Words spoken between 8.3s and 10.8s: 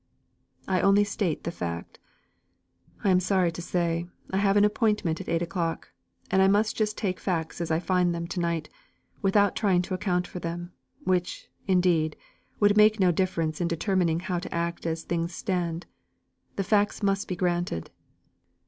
night, without trying to account for them;